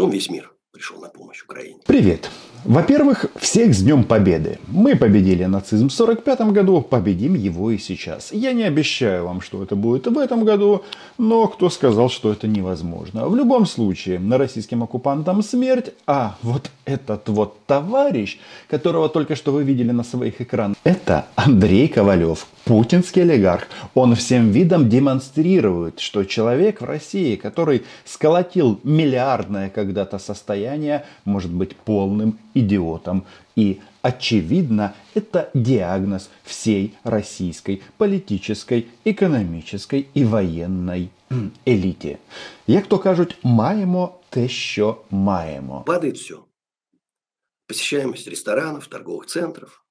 потом 0.00 0.12
весь 0.12 0.30
мир 0.30 0.50
пришел 0.72 1.00
на 1.00 1.08
помощь 1.08 1.42
Украине. 1.42 1.80
Привет! 1.86 2.30
Во-первых, 2.64 3.24
всех 3.36 3.74
с 3.74 3.82
Днем 3.82 4.04
Победы. 4.04 4.58
Мы 4.66 4.94
победили 4.94 5.44
нацизм 5.44 5.88
в 5.88 5.92
45 5.92 6.52
году, 6.52 6.82
победим 6.82 7.34
его 7.34 7.70
и 7.70 7.78
сейчас. 7.78 8.32
Я 8.32 8.52
не 8.52 8.64
обещаю 8.64 9.24
вам, 9.24 9.40
что 9.40 9.62
это 9.62 9.76
будет 9.76 10.06
в 10.06 10.18
этом 10.18 10.44
году, 10.44 10.84
но 11.16 11.48
кто 11.48 11.70
сказал, 11.70 12.10
что 12.10 12.30
это 12.30 12.46
невозможно. 12.46 13.26
В 13.28 13.34
любом 13.34 13.64
случае, 13.64 14.18
на 14.18 14.36
российским 14.36 14.82
оккупантам 14.82 15.42
смерть, 15.42 15.94
а 16.06 16.36
вот 16.42 16.70
этот 16.84 17.28
вот 17.30 17.56
товарищ, 17.66 18.38
которого 18.68 19.08
только 19.08 19.36
что 19.36 19.52
вы 19.52 19.64
видели 19.64 19.92
на 19.92 20.04
своих 20.04 20.42
экранах, 20.42 20.76
это 20.84 21.26
Андрей 21.36 21.88
Ковалев, 21.88 22.46
путинский 22.64 23.22
олигарх. 23.22 23.68
Он 23.94 24.14
всем 24.14 24.50
видом 24.50 24.90
демонстрирует, 24.90 25.98
что 25.98 26.24
человек 26.24 26.82
в 26.82 26.84
России, 26.84 27.36
который 27.36 27.84
сколотил 28.04 28.78
миллиардное 28.84 29.70
когда-то 29.70 30.18
состояние, 30.18 30.59
может 31.25 31.51
быть 31.51 31.75
полным 31.75 32.39
идиотом. 32.53 33.25
И, 33.55 33.81
очевидно, 34.01 34.93
это 35.13 35.49
диагноз 35.53 36.29
всей 36.43 36.95
российской 37.03 37.81
политической, 37.97 38.87
экономической 39.05 40.07
и 40.13 40.25
военной 40.25 41.09
еліті. 41.67 42.17
Як 42.67 42.87
то 42.87 42.99
кажуть, 42.99 43.37
маємо 43.43 44.19
те, 44.29 44.47
що 44.47 45.01
маємо. 45.11 45.83
Падает 45.87 46.17
все. 46.17 46.35
Посещаемость 47.67 48.27
ресторанов, 48.27 48.87
торговых 48.87 49.25
центров. 49.25 49.85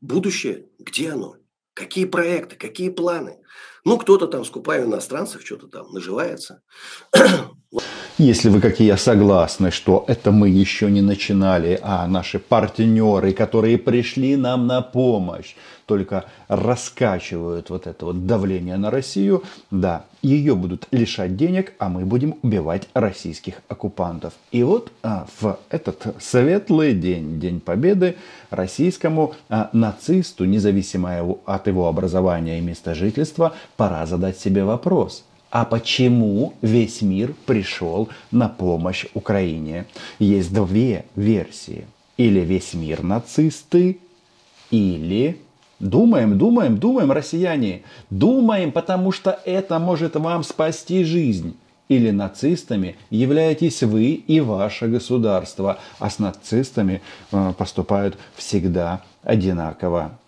Будущее, 0.00 0.68
где 0.78 1.12
оно? 1.12 1.36
Какие 1.74 2.04
проекты, 2.06 2.56
какие 2.56 2.90
планы? 2.90 3.38
Ну, 3.84 3.98
кто-то 3.98 4.26
там, 4.26 4.44
скупая 4.44 4.84
иностранцев, 4.84 5.44
что-то 5.44 5.66
там 5.68 5.92
наживается. 5.92 6.62
Если 8.17 8.49
вы, 8.49 8.59
как 8.61 8.79
и 8.81 8.85
я, 8.85 8.97
согласны, 8.97 9.71
что 9.71 10.03
это 10.07 10.31
мы 10.31 10.49
еще 10.49 10.91
не 10.91 11.01
начинали, 11.01 11.79
а 11.81 12.05
наши 12.07 12.37
партнеры, 12.37 13.31
которые 13.31 13.77
пришли 13.77 14.35
нам 14.35 14.67
на 14.67 14.81
помощь, 14.81 15.55
только 15.85 16.25
раскачивают 16.47 17.69
вот 17.69 17.87
это 17.87 18.05
вот 18.05 18.27
давление 18.27 18.77
на 18.77 18.91
Россию, 18.91 19.43
да, 19.71 20.05
ее 20.21 20.55
будут 20.55 20.87
лишать 20.91 21.35
денег, 21.35 21.73
а 21.79 21.89
мы 21.89 22.05
будем 22.05 22.35
убивать 22.43 22.89
российских 22.93 23.55
оккупантов. 23.69 24.33
И 24.51 24.61
вот 24.63 24.91
а, 25.01 25.25
в 25.39 25.57
этот 25.69 26.15
светлый 26.19 26.93
день, 26.93 27.39
День 27.39 27.59
Победы, 27.59 28.17
российскому 28.49 29.33
а, 29.49 29.69
нацисту, 29.73 30.45
независимо 30.45 31.37
от 31.45 31.67
его 31.67 31.87
образования 31.87 32.59
и 32.59 32.61
места 32.61 32.93
жительства, 32.93 33.55
пора 33.77 34.05
задать 34.05 34.37
себе 34.37 34.63
вопрос– 34.63 35.23
а 35.51 35.65
почему 35.65 36.53
весь 36.61 37.01
мир 37.01 37.35
пришел 37.45 38.09
на 38.31 38.49
помощь 38.49 39.05
Украине. 39.13 39.85
Есть 40.17 40.53
две 40.53 41.05
версии. 41.15 41.85
Или 42.17 42.39
весь 42.39 42.73
мир 42.73 43.03
нацисты, 43.03 43.99
или 44.71 45.37
Думаем, 45.81 46.37
думаем, 46.37 46.77
думаем, 46.77 47.11
россияне. 47.11 47.81
Думаем, 48.11 48.71
потому 48.71 49.11
что 49.11 49.39
это 49.45 49.79
может 49.79 50.15
вам 50.15 50.43
спасти 50.43 51.03
жизнь. 51.03 51.57
Или 51.89 52.11
нацистами 52.11 52.97
являетесь 53.09 53.81
вы 53.81 54.11
и 54.13 54.39
ваше 54.41 54.87
государство. 54.87 55.79
А 55.97 56.11
с 56.11 56.19
нацистами 56.19 57.01
э, 57.31 57.53
поступают 57.57 58.15
всегда 58.35 59.01
одинаково. 59.23 60.19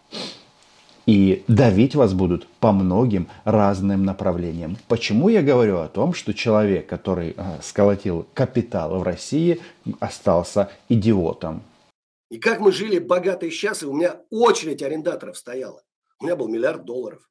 И 1.05 1.43
давить 1.49 1.95
вас 1.95 2.13
будут 2.13 2.47
по 2.59 2.71
многим 2.71 3.27
разным 3.43 4.05
направлениям. 4.05 4.77
Почему 4.87 5.27
я 5.27 5.41
говорю 5.41 5.79
о 5.79 5.89
том, 5.89 6.13
что 6.13 6.33
человек, 6.33 6.87
который 6.87 7.35
э, 7.35 7.61
сколотил 7.61 8.25
капитал 8.33 8.97
в 8.97 9.03
России, 9.03 9.61
остался 9.99 10.71
идиотом? 10.87 11.63
И 12.29 12.39
как 12.39 12.61
мы 12.61 12.71
жили 12.71 12.99
богато 12.99 13.45
и 13.45 13.85
у 13.85 13.93
меня 13.93 14.21
очередь 14.29 14.81
арендаторов 14.81 15.37
стояла. 15.37 15.83
У 16.19 16.25
меня 16.25 16.35
был 16.35 16.47
миллиард 16.47 16.85
долларов. 16.85 17.29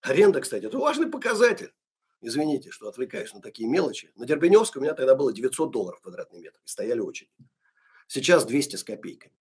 Аренда, 0.00 0.40
кстати, 0.40 0.64
это 0.64 0.78
важный 0.78 1.08
показатель. 1.08 1.72
Извините, 2.22 2.70
что 2.70 2.88
отвлекаюсь 2.88 3.32
на 3.34 3.40
такие 3.40 3.68
мелочи. 3.68 4.10
На 4.16 4.26
Дербеневской 4.26 4.80
у 4.80 4.82
меня 4.82 4.94
тогда 4.94 5.14
было 5.14 5.32
900 5.32 5.70
долларов 5.70 6.00
квадратный 6.00 6.40
метр. 6.40 6.58
И 6.64 6.68
стояли 6.68 7.00
очередь. 7.00 7.30
Сейчас 8.08 8.44
200 8.46 8.76
с 8.76 8.84
копейками. 8.84 9.34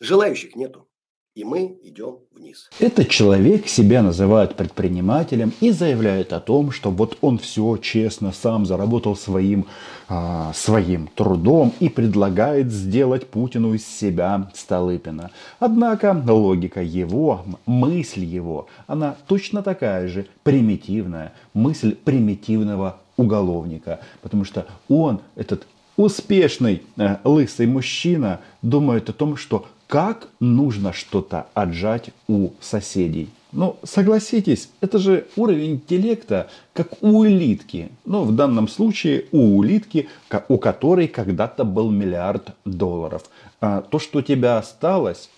Желающих 0.00 0.56
нету 0.56 0.89
и 1.34 1.44
мы 1.44 1.78
идем 1.84 2.18
вниз. 2.34 2.68
Этот 2.80 3.08
человек 3.08 3.68
себя 3.68 4.02
называет 4.02 4.56
предпринимателем 4.56 5.52
и 5.60 5.70
заявляет 5.70 6.32
о 6.32 6.40
том, 6.40 6.72
что 6.72 6.90
вот 6.90 7.18
он 7.20 7.38
все 7.38 7.76
честно 7.76 8.32
сам 8.32 8.66
заработал 8.66 9.14
своим, 9.14 9.66
а, 10.08 10.52
своим 10.54 11.08
трудом 11.14 11.72
и 11.78 11.88
предлагает 11.88 12.72
сделать 12.72 13.28
Путину 13.28 13.74
из 13.74 13.86
себя 13.86 14.50
Столыпина. 14.54 15.30
Однако 15.60 16.20
логика 16.26 16.82
его, 16.82 17.44
мысль 17.64 18.24
его, 18.24 18.66
она 18.88 19.16
точно 19.28 19.62
такая 19.62 20.08
же 20.08 20.26
примитивная, 20.42 21.32
мысль 21.54 21.94
примитивного 21.94 22.98
уголовника, 23.16 24.00
потому 24.20 24.44
что 24.44 24.66
он, 24.88 25.20
этот 25.36 25.66
успешный 25.96 26.82
э, 26.96 27.18
лысый 27.22 27.66
мужчина, 27.66 28.40
думает 28.62 29.10
о 29.10 29.12
том, 29.12 29.36
что 29.36 29.66
как 29.90 30.28
нужно 30.38 30.92
что-то 30.92 31.48
отжать 31.52 32.10
у 32.28 32.50
соседей. 32.60 33.28
Ну, 33.50 33.76
согласитесь, 33.82 34.70
это 34.80 35.00
же 35.00 35.26
уровень 35.34 35.72
интеллекта, 35.72 36.48
как 36.72 37.02
у 37.02 37.18
улитки. 37.18 37.88
Ну, 38.04 38.22
в 38.22 38.32
данном 38.32 38.68
случае 38.68 39.24
у 39.32 39.56
улитки, 39.58 40.08
у 40.48 40.58
которой 40.58 41.08
когда-то 41.08 41.64
был 41.64 41.90
миллиард 41.90 42.54
долларов. 42.64 43.24
А 43.60 43.80
то, 43.80 43.98
что 43.98 44.20
у 44.20 44.22
тебя 44.22 44.58
осталось, 44.58 45.28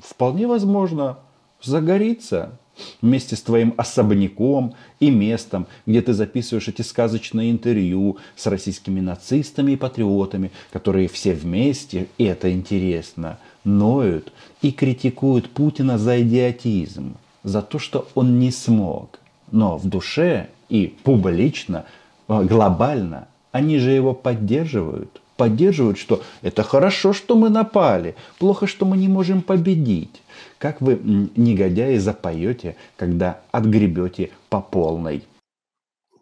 вполне 0.00 0.46
возможно, 0.46 1.18
загорится 1.60 2.52
вместе 3.00 3.34
с 3.34 3.42
твоим 3.42 3.74
особняком 3.76 4.74
и 5.00 5.10
местом, 5.10 5.66
где 5.86 6.02
ты 6.02 6.12
записываешь 6.12 6.68
эти 6.68 6.82
сказочные 6.82 7.50
интервью 7.50 8.18
с 8.36 8.46
российскими 8.46 9.00
нацистами 9.00 9.72
и 9.72 9.76
патриотами, 9.76 10.52
которые 10.72 11.08
все 11.08 11.34
вместе, 11.34 12.06
и 12.16 12.24
это 12.24 12.52
интересно– 12.52 13.40
ноют 13.64 14.32
и 14.60 14.72
критикуют 14.72 15.50
Путина 15.50 15.98
за 15.98 16.22
идиотизм, 16.22 17.16
за 17.42 17.62
то, 17.62 17.78
что 17.78 18.08
он 18.14 18.38
не 18.38 18.50
смог. 18.50 19.18
Но 19.50 19.76
в 19.76 19.88
душе 19.88 20.48
и 20.68 20.86
публично, 20.86 21.84
э, 22.28 22.42
глобально, 22.44 23.28
они 23.50 23.78
же 23.78 23.90
его 23.90 24.14
поддерживают. 24.14 25.20
Поддерживают, 25.36 25.98
что 25.98 26.22
это 26.42 26.62
хорошо, 26.62 27.12
что 27.12 27.36
мы 27.36 27.50
напали, 27.50 28.14
плохо, 28.38 28.66
что 28.66 28.86
мы 28.86 28.96
не 28.96 29.08
можем 29.08 29.42
победить. 29.42 30.22
Как 30.58 30.80
вы, 30.80 31.00
негодяи, 31.36 31.96
запоете, 31.96 32.76
когда 32.96 33.40
отгребете 33.50 34.30
по 34.48 34.60
полной? 34.60 35.24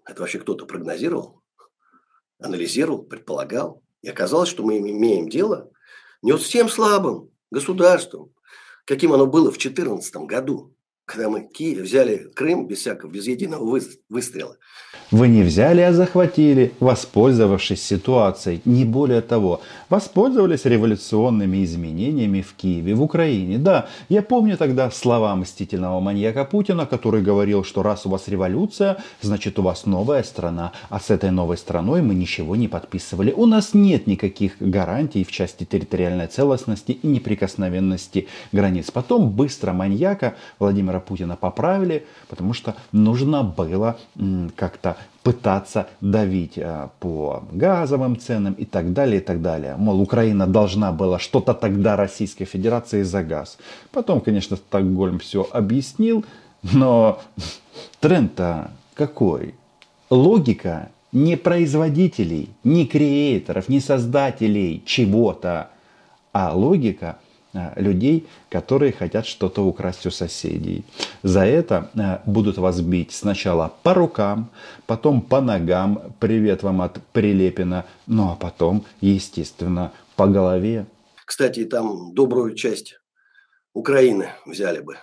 Это 0.07 0.23
вообще 0.23 0.39
кто-то 0.39 0.65
прогнозировал, 0.65 1.43
анализировал, 2.41 3.03
предполагал. 3.03 3.83
И 4.03 4.09
оказалось, 4.09 4.49
что 4.49 4.63
мы 4.65 4.79
имеем 4.79 5.29
дело 5.29 5.71
не 6.23 6.33
вот 6.33 6.43
с 6.43 6.49
тем 6.49 6.69
слабым 6.69 7.30
государством, 7.51 8.33
каким 8.85 9.13
оно 9.13 9.27
было 9.27 9.51
в 9.51 9.59
2014 9.59 10.17
году, 10.27 10.75
когда 11.11 11.29
мы 11.29 11.43
Киев 11.43 11.81
взяли 11.81 12.31
Крым 12.35 12.69
без 12.69 12.79
всякого, 12.79 13.11
без 13.11 13.27
единого 13.27 13.81
выстрела. 14.09 14.57
Вы 15.11 15.27
не 15.27 15.43
взяли, 15.43 15.81
а 15.81 15.93
захватили, 15.93 16.73
воспользовавшись 16.79 17.83
ситуацией. 17.83 18.61
Не 18.65 18.85
более 18.85 19.21
того, 19.21 19.61
воспользовались 19.89 20.65
революционными 20.65 21.65
изменениями 21.65 22.43
в 22.43 22.55
Киеве, 22.55 22.95
в 22.95 23.03
Украине. 23.03 23.59
Да, 23.59 23.89
я 24.09 24.23
помню 24.23 24.57
тогда 24.57 24.89
слова 24.93 25.35
мстительного 25.35 25.99
маньяка 25.99 26.45
Путина, 26.45 26.87
который 26.87 27.23
говорил, 27.23 27.65
что 27.65 27.83
раз 27.83 28.07
у 28.07 28.11
вас 28.11 28.29
революция, 28.29 28.99
значит 29.21 29.59
у 29.59 29.63
вас 29.63 29.87
новая 29.87 30.23
страна, 30.23 30.73
а 30.91 31.01
с 31.01 31.11
этой 31.11 31.33
новой 31.33 31.57
страной 31.57 32.03
мы 32.03 32.15
ничего 32.15 32.55
не 32.55 32.69
подписывали. 32.69 33.33
У 33.33 33.47
нас 33.47 33.75
нет 33.75 34.07
никаких 34.07 34.53
гарантий 34.61 35.25
в 35.25 35.33
части 35.33 35.65
территориальной 35.65 36.29
целостности 36.29 36.93
и 36.93 37.07
неприкосновенности 37.09 38.29
границ. 38.53 38.93
Потом 38.93 39.31
быстро 39.31 39.73
маньяка 39.73 40.37
Владимира 40.61 41.00
Путина 41.01 41.37
поправили, 41.37 42.07
потому 42.29 42.53
что 42.53 42.75
нужно 42.93 43.43
было 43.43 43.97
как-то 44.57 44.97
пытаться 45.23 45.89
давить 46.01 46.57
э, 46.57 46.89
по 46.99 47.45
газовым 47.53 48.19
ценам 48.19 48.55
и 48.55 48.65
так 48.65 48.93
далее, 48.93 49.21
и 49.21 49.25
так 49.25 49.43
далее. 49.43 49.77
Мол, 49.77 50.01
Украина 50.01 50.47
должна 50.47 50.93
была 50.93 51.19
что-то 51.19 51.53
тогда 51.53 51.97
Российской 51.97 52.47
Федерации 52.47 53.03
за 53.03 53.23
газ. 53.23 53.59
Потом, 53.93 54.21
конечно, 54.21 54.57
Стокгольм 54.57 55.19
все 55.19 55.47
объяснил, 55.53 56.25
но 56.63 57.21
тренд-то 58.01 58.71
какой? 58.95 59.55
Логика 60.09 60.89
не 61.13 61.37
производителей, 61.37 62.51
не 62.65 62.87
креаторов, 62.87 63.69
не 63.69 63.81
создателей 63.81 64.83
чего-то, 64.87 65.71
а 66.33 66.55
логика 66.55 67.17
а, 67.17 67.30
людей, 67.77 68.27
которые 68.49 68.93
хотят 68.93 69.27
что-то 69.27 69.63
украсть 69.63 70.07
у 70.07 70.11
соседей. 70.11 70.85
За 71.23 71.45
это 71.45 71.91
а, 71.97 72.23
будут 72.27 72.59
вас 72.59 72.81
бить 72.81 73.13
сначала 73.13 73.73
по 73.83 73.95
рукам, 73.95 74.51
потом 74.87 75.21
по 75.21 75.41
ногам, 75.41 76.15
привет 76.21 76.63
вам 76.63 76.83
от 76.83 77.03
Прилепина, 77.13 77.87
ну 78.07 78.31
а 78.31 78.37
потом, 78.37 78.85
естественно, 79.01 79.93
по 80.17 80.27
голове. 80.27 80.87
Кстати, 81.25 81.65
там 81.65 82.15
добрую 82.15 82.55
часть 82.55 83.01
Украины 83.73 84.31
взяли 84.47 84.81
бы. 84.81 84.97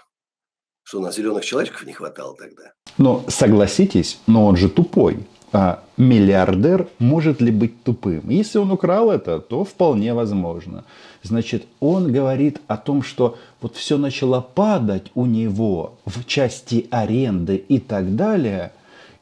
Что 0.83 0.99
у 0.99 1.01
нас 1.01 1.15
зеленых 1.15 1.43
человечков 1.43 1.85
не 1.85 1.93
хватало 1.93 2.35
тогда. 2.37 2.73
Но 2.97 3.25
согласитесь, 3.27 4.19
но 4.25 4.45
он 4.45 4.55
же 4.55 4.69
тупой. 4.69 5.25
А 5.59 5.79
миллиардер 5.97 6.87
может 6.99 7.41
ли 7.41 7.51
быть 7.51 7.83
тупым? 7.83 8.29
Если 8.29 8.59
он 8.59 8.71
украл 8.71 9.09
это, 9.09 9.39
то 9.39 9.63
вполне 9.63 10.13
возможно. 10.13 10.83
Значит, 11.23 11.65
он 11.79 12.11
говорит 12.11 12.61
о 12.67 12.77
том, 12.77 13.01
что 13.01 13.39
вот 13.59 13.75
все 13.75 13.97
начало 13.97 14.39
падать 14.39 15.11
у 15.15 15.25
него 15.25 15.95
в 16.05 16.25
части 16.25 16.87
аренды 16.91 17.55
и 17.55 17.79
так 17.79 18.15
далее. 18.15 18.71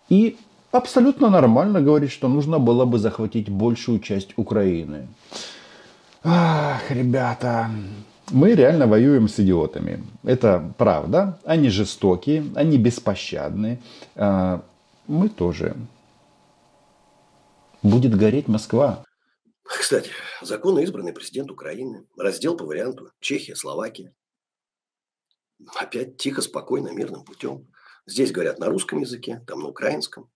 И 0.09 0.35
абсолютно 0.73 1.29
нормально 1.29 1.79
говорит, 1.79 2.11
что 2.11 2.27
нужно 2.27 2.59
было 2.59 2.83
бы 2.83 2.99
захватить 2.99 3.47
большую 3.47 3.99
часть 3.99 4.33
Украины. 4.35 5.07
Ах, 6.21 6.91
ребята, 6.91 7.69
мы 8.31 8.55
реально 8.55 8.87
воюем 8.87 9.29
с 9.29 9.39
идиотами. 9.39 10.03
Это 10.25 10.61
правда. 10.77 11.39
Они 11.45 11.69
жестокие, 11.69 12.43
они 12.55 12.77
беспощадны. 12.77 13.79
А, 14.17 14.59
мы 15.07 15.29
тоже 15.29 15.77
будет 17.85 18.17
гореть 18.17 18.47
Москва. 18.47 19.03
Кстати, 19.63 20.09
законно 20.41 20.79
избранный 20.79 21.13
президент 21.13 21.51
Украины. 21.51 22.05
Раздел 22.17 22.57
по 22.57 22.65
варианту 22.65 23.11
Чехия, 23.19 23.55
Словакия. 23.55 24.13
Опять 25.75 26.17
тихо, 26.17 26.41
спокойно, 26.41 26.89
мирным 26.89 27.23
путем. 27.23 27.67
Здесь 28.05 28.31
говорят 28.31 28.59
на 28.59 28.67
русском 28.67 28.99
языке, 28.99 29.43
там 29.47 29.61
на 29.61 29.67
украинском. 29.67 30.29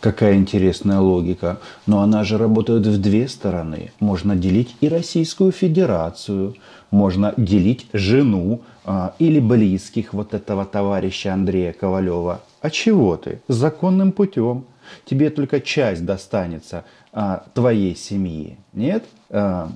Какая 0.00 0.34
интересная 0.34 1.00
логика. 1.00 1.60
Но 1.86 2.00
она 2.00 2.24
же 2.24 2.38
работает 2.38 2.86
в 2.86 3.00
две 3.00 3.28
стороны. 3.28 3.92
Можно 4.00 4.36
делить 4.36 4.76
и 4.80 4.88
Российскую 4.88 5.52
Федерацию, 5.52 6.56
можно 6.90 7.34
делить 7.36 7.86
жену 7.92 8.62
а, 8.84 9.14
или 9.18 9.40
близких 9.40 10.12
вот 10.12 10.34
этого 10.34 10.64
товарища 10.64 11.32
Андрея 11.32 11.72
Ковалева. 11.72 12.42
А 12.60 12.70
чего 12.70 13.16
ты? 13.16 13.42
Законным 13.48 14.12
путем. 14.12 14.66
Тебе 15.04 15.30
только 15.30 15.60
часть 15.60 16.04
достанется 16.04 16.84
а, 17.12 17.46
твоей 17.54 17.96
семьи. 17.96 18.58
Нет? 18.72 19.04
А, 19.30 19.70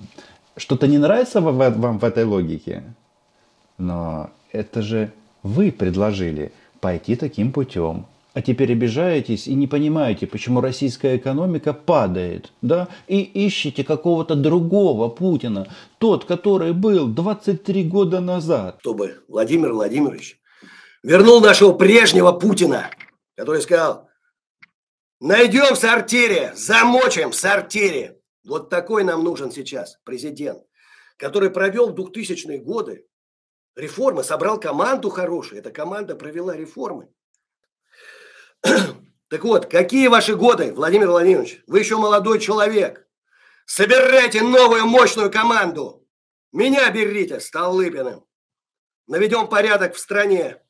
что-то 0.56 0.86
не 0.86 0.98
нравится 0.98 1.40
вам 1.40 1.98
в 1.98 2.04
этой 2.04 2.24
логике? 2.24 2.82
Но 3.78 4.30
это 4.52 4.82
же 4.82 5.12
вы 5.42 5.72
предложили 5.72 6.52
пойти 6.80 7.16
таким 7.16 7.52
путем. 7.52 8.06
А 8.32 8.42
теперь 8.42 8.72
обижаетесь 8.72 9.48
и 9.48 9.54
не 9.54 9.66
понимаете, 9.66 10.26
почему 10.26 10.60
российская 10.60 11.16
экономика 11.16 11.72
падает, 11.72 12.52
да? 12.62 12.86
И 13.08 13.22
ищете 13.22 13.82
какого-то 13.82 14.36
другого 14.36 15.08
Путина, 15.08 15.66
тот, 15.98 16.26
который 16.26 16.72
был 16.72 17.08
23 17.08 17.84
года 17.84 18.20
назад. 18.20 18.76
Чтобы 18.80 19.16
Владимир 19.26 19.72
Владимирович 19.72 20.38
вернул 21.02 21.40
нашего 21.40 21.72
прежнего 21.72 22.30
Путина, 22.30 22.90
который 23.36 23.62
сказал, 23.62 24.09
Найдем 25.20 25.74
в 25.74 25.78
сортире, 25.78 26.52
замочим 26.54 27.32
в 27.32 27.34
сортире. 27.34 28.18
Вот 28.42 28.70
такой 28.70 29.04
нам 29.04 29.22
нужен 29.22 29.52
сейчас 29.52 29.98
президент, 30.04 30.64
который 31.18 31.50
провел 31.50 31.90
в 31.90 31.94
2000-е 31.94 32.58
годы 32.58 33.06
реформы, 33.76 34.24
собрал 34.24 34.58
команду 34.58 35.10
хорошую. 35.10 35.60
Эта 35.60 35.70
команда 35.70 36.16
провела 36.16 36.56
реформы. 36.56 37.08
Так 39.28 39.44
вот, 39.44 39.66
какие 39.66 40.08
ваши 40.08 40.34
годы, 40.34 40.72
Владимир 40.72 41.08
Владимирович? 41.08 41.62
Вы 41.68 41.78
еще 41.78 41.96
молодой 41.98 42.40
человек. 42.40 43.06
Собирайте 43.64 44.42
новую 44.42 44.86
мощную 44.86 45.30
команду. 45.30 46.04
Меня 46.50 46.90
берите 46.90 47.38
Столыпиным. 47.38 48.24
Наведем 49.06 49.46
порядок 49.46 49.94
в 49.94 50.00
стране. 50.00 50.60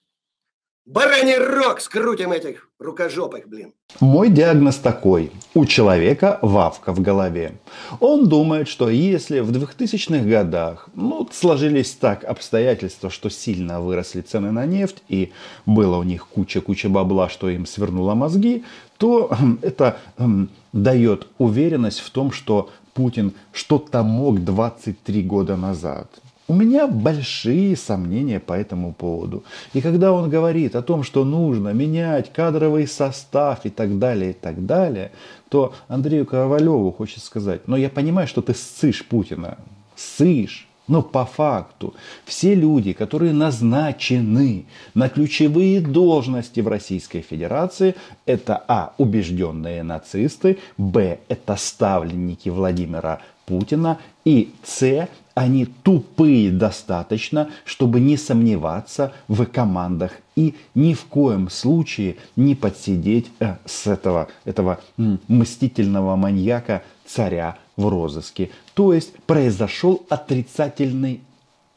Бараний 0.84 1.38
рог 1.38 1.80
скрутим 1.80 2.32
этих 2.32 2.69
рукожопых, 2.80 3.46
блин. 3.48 3.72
Мой 4.00 4.30
диагноз 4.30 4.76
такой. 4.76 5.30
У 5.54 5.66
человека 5.66 6.38
вавка 6.42 6.92
в 6.92 7.00
голове. 7.00 7.52
Он 8.00 8.28
думает, 8.28 8.68
что 8.68 8.88
если 8.88 9.40
в 9.40 9.50
2000-х 9.50 10.24
годах 10.24 10.88
ну, 10.94 11.28
сложились 11.30 11.92
так 11.92 12.24
обстоятельства, 12.24 13.10
что 13.10 13.28
сильно 13.28 13.80
выросли 13.80 14.22
цены 14.22 14.50
на 14.50 14.66
нефть 14.66 15.02
и 15.08 15.32
было 15.66 15.98
у 15.98 16.02
них 16.02 16.26
куча-куча 16.26 16.88
бабла, 16.88 17.28
что 17.28 17.50
им 17.50 17.66
свернуло 17.66 18.14
мозги, 18.14 18.64
то 18.96 19.28
хм, 19.28 19.58
это 19.62 19.98
эм, 20.18 20.48
дает 20.72 21.26
уверенность 21.38 22.00
в 22.00 22.10
том, 22.10 22.32
что 22.32 22.70
Путин 22.94 23.34
что-то 23.52 24.02
мог 24.02 24.42
23 24.42 25.22
года 25.22 25.56
назад. 25.56 26.08
У 26.50 26.52
меня 26.52 26.88
большие 26.88 27.76
сомнения 27.76 28.40
по 28.40 28.54
этому 28.54 28.92
поводу. 28.92 29.44
И 29.72 29.80
когда 29.80 30.12
он 30.12 30.28
говорит 30.28 30.74
о 30.74 30.82
том, 30.82 31.04
что 31.04 31.24
нужно 31.24 31.68
менять 31.68 32.32
кадровый 32.32 32.88
состав 32.88 33.64
и 33.66 33.70
так 33.70 34.00
далее, 34.00 34.30
и 34.30 34.32
так 34.32 34.66
далее, 34.66 35.12
то 35.48 35.74
Андрею 35.86 36.26
Ковалеву 36.26 36.90
хочет 36.90 37.22
сказать, 37.22 37.68
но 37.68 37.76
я 37.76 37.88
понимаю, 37.88 38.26
что 38.26 38.42
ты 38.42 38.52
ссышь 38.54 39.06
Путина, 39.06 39.58
ссышь. 39.94 40.66
Но 40.88 41.02
по 41.02 41.24
факту 41.24 41.94
все 42.24 42.56
люди, 42.56 42.94
которые 42.94 43.32
назначены 43.32 44.64
на 44.92 45.08
ключевые 45.08 45.80
должности 45.80 46.58
в 46.58 46.66
Российской 46.66 47.20
Федерации, 47.20 47.94
это 48.26 48.60
а. 48.66 48.92
убежденные 48.98 49.84
нацисты, 49.84 50.58
б. 50.76 51.20
это 51.28 51.54
ставленники 51.54 52.48
Владимира 52.48 53.20
Путина 53.50 53.98
и 54.24 54.52
с 54.62 55.08
они 55.34 55.64
тупые 55.64 56.52
достаточно, 56.52 57.50
чтобы 57.64 57.98
не 57.98 58.16
сомневаться 58.16 59.12
в 59.26 59.44
командах 59.46 60.12
и 60.36 60.54
ни 60.76 60.94
в 60.94 61.04
коем 61.06 61.50
случае 61.50 62.16
не 62.36 62.54
подсидеть 62.54 63.26
э, 63.40 63.56
с 63.64 63.88
этого, 63.88 64.28
этого 64.44 64.78
мстительного 64.96 66.14
маньяка 66.14 66.82
царя 67.06 67.56
в 67.76 67.88
розыске. 67.88 68.50
То 68.74 68.92
есть 68.92 69.14
произошел 69.26 70.06
отрицательный 70.08 71.22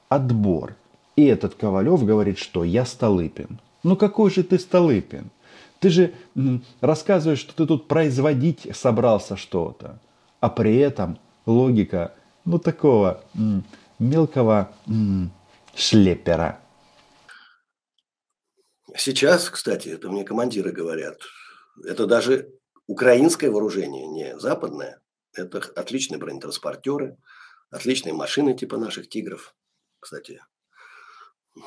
отбор. 0.10 0.76
И 1.16 1.26
этот 1.26 1.56
Ковалев 1.56 2.06
говорит, 2.06 2.38
что 2.38 2.64
я 2.64 2.86
Столыпин. 2.86 3.60
Ну 3.82 3.96
какой 3.96 4.30
же 4.30 4.44
ты 4.44 4.60
Столыпин? 4.60 5.32
Ты 5.80 5.90
же 5.90 6.14
рассказываешь, 6.82 7.40
что 7.40 7.54
ты 7.56 7.66
тут 7.66 7.88
производить 7.88 8.68
собрался 8.76 9.38
что-то. 9.38 10.00
А 10.40 10.50
при 10.50 10.78
этом 10.78 11.18
логика 11.46 12.14
ну, 12.46 12.60
такого 12.60 13.24
м, 13.36 13.64
мелкого 14.00 14.74
м, 14.88 15.32
шлепера. 15.76 16.60
Сейчас, 18.96 19.50
кстати, 19.50 19.90
это 19.90 20.10
мне 20.10 20.24
командиры 20.24 20.72
говорят, 20.72 21.20
это 21.84 22.06
даже 22.06 22.50
украинское 22.88 23.50
вооружение, 23.50 24.08
не 24.08 24.40
западное. 24.40 25.00
Это 25.36 25.60
отличные 25.76 26.20
бронетранспортеры, 26.20 27.18
отличные 27.72 28.14
машины 28.14 28.54
типа 28.54 28.78
наших 28.78 29.10
«Тигров». 29.10 29.56
Кстати, 30.00 30.42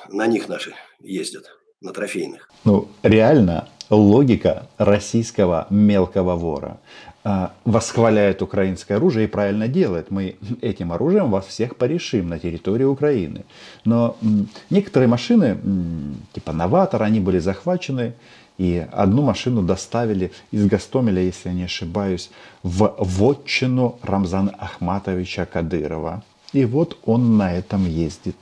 на 0.09 0.27
них 0.27 0.49
наши 0.49 0.75
ездят, 1.01 1.51
на 1.81 1.93
трофейных. 1.93 2.49
Ну, 2.65 2.89
реально, 3.03 3.69
логика 3.91 4.69
российского 4.79 5.67
мелкого 5.71 6.37
вора. 6.37 6.81
А, 7.29 7.51
восхваляет 7.65 8.41
украинское 8.41 8.99
оружие 8.99 9.25
и 9.25 9.29
правильно 9.29 9.67
делает. 9.67 10.13
Мы 10.13 10.37
этим 10.61 10.93
оружием 10.93 11.29
вас 11.33 11.47
всех 11.47 11.75
порешим 11.75 12.29
на 12.29 12.39
территории 12.39 12.85
Украины. 12.85 13.45
Но 13.85 14.17
некоторые 14.71 15.09
машины, 15.09 15.59
типа 16.35 16.53
Новатор, 16.53 17.03
они 17.03 17.19
были 17.19 17.41
захвачены. 17.41 18.15
И 18.59 18.87
одну 18.93 19.23
машину 19.23 19.63
доставили 19.63 20.31
из 20.53 20.67
Гастомеля, 20.67 21.21
если 21.21 21.49
я 21.49 21.55
не 21.57 21.65
ошибаюсь, 21.65 22.31
в 22.63 22.95
вотчину 22.97 23.99
Рамзана 24.03 24.55
Ахматовича 24.57 25.47
Кадырова. 25.47 26.23
И 26.53 26.65
вот 26.65 26.97
он 27.05 27.37
на 27.37 27.53
этом 27.53 27.87
ездит. 27.87 28.37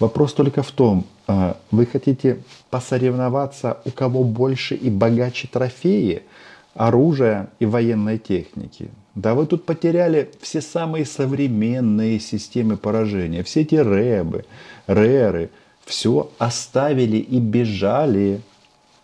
Вопрос 0.00 0.34
только 0.34 0.64
в 0.64 0.72
том, 0.72 1.06
а, 1.28 1.56
вы 1.70 1.86
хотите 1.86 2.42
посоревноваться, 2.68 3.78
у 3.84 3.92
кого 3.92 4.24
больше 4.24 4.74
и 4.74 4.90
богаче 4.90 5.46
трофеи– 5.46 6.24
оружия 6.74 7.50
и 7.58 7.66
военной 7.66 8.18
техники. 8.18 8.90
Да 9.14 9.34
вы 9.34 9.46
тут 9.46 9.64
потеряли 9.64 10.30
все 10.40 10.60
самые 10.60 11.06
современные 11.06 12.18
системы 12.18 12.76
поражения. 12.76 13.44
Все 13.44 13.60
эти 13.60 13.76
рэбы, 13.76 14.44
рэры, 14.86 15.50
все 15.84 16.32
оставили 16.38 17.18
и 17.18 17.38
бежали. 17.38 18.40